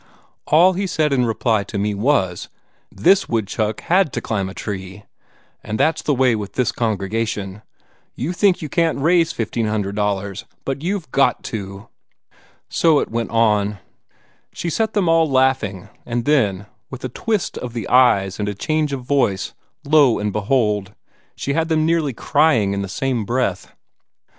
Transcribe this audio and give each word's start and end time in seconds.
All 0.47 0.73
he 0.73 0.87
said 0.87 1.13
in 1.13 1.27
reply 1.27 1.63
to 1.65 1.77
me 1.77 1.93
was: 1.93 2.49
'This 2.91 3.29
woodchuck 3.29 3.81
had 3.81 4.11
to 4.13 4.19
climb 4.19 4.49
a 4.49 4.55
tree!' 4.55 5.03
And 5.63 5.79
that's 5.79 6.01
the 6.01 6.15
way 6.15 6.35
with 6.35 6.53
this 6.53 6.71
congregation. 6.71 7.61
You 8.15 8.33
think 8.33 8.63
you 8.63 8.67
can't 8.67 8.97
raise 8.97 9.31
$1,500, 9.31 10.45
but 10.65 10.81
you've 10.81 11.11
GOT 11.11 11.43
to." 11.43 11.87
So 12.67 12.97
it 12.97 13.11
went 13.11 13.29
on. 13.29 13.77
She 14.53 14.71
set 14.71 14.93
them 14.93 15.07
all 15.07 15.29
laughing; 15.29 15.87
and 16.03 16.25
then, 16.25 16.65
with 16.89 17.05
a 17.05 17.09
twist 17.09 17.59
of 17.59 17.73
the 17.73 17.87
eyes 17.87 18.39
and 18.39 18.49
a 18.49 18.55
change 18.55 18.93
of 18.93 19.03
voice, 19.03 19.53
lo, 19.85 20.17
and 20.17 20.33
behold, 20.33 20.95
she 21.35 21.53
had 21.53 21.69
them 21.69 21.85
nearly 21.85 22.11
crying 22.13 22.73
in 22.73 22.81
the 22.81 22.89
same 22.89 23.23
breath. 23.23 23.71